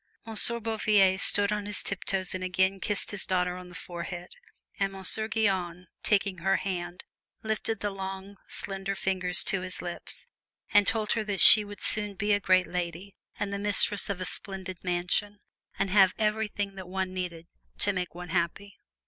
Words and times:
Monsieur 0.25 0.59
Bouvier 0.59 1.19
stood 1.19 1.51
on 1.51 1.67
his 1.67 1.83
tiptoes 1.83 2.33
and 2.33 2.43
again 2.43 2.79
kissed 2.79 3.11
his 3.11 3.23
daughter 3.27 3.55
on 3.55 3.69
the 3.69 3.75
forehead, 3.75 4.29
and 4.79 4.93
Monsieur 4.93 5.27
Guyon, 5.27 5.85
taking 6.01 6.39
her 6.39 6.55
hand, 6.55 7.03
lifted 7.43 7.81
the 7.81 7.91
long, 7.91 8.37
slender 8.49 8.95
fingers 8.95 9.43
to 9.43 9.61
his 9.61 9.79
lips, 9.79 10.25
and 10.73 10.87
told 10.87 11.11
her 11.11 11.23
that 11.25 11.39
she 11.39 11.63
would 11.63 11.81
soon 11.81 12.15
be 12.15 12.33
a 12.33 12.39
great 12.39 12.65
lady 12.65 13.13
and 13.39 13.53
the 13.53 13.59
mistress 13.59 14.09
of 14.09 14.19
a 14.19 14.25
splendid 14.25 14.83
mansion, 14.83 15.39
and 15.77 15.91
have 15.91 16.15
everything 16.17 16.73
that 16.73 16.89
one 16.89 17.13
needed 17.13 17.45
to 17.77 17.93
make 17.93 18.15
one 18.15 18.29
happy. 18.29 18.79